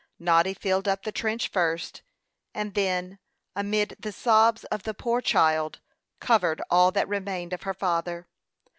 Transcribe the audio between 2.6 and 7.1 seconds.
then, amid the sobs of the poor child, covered all that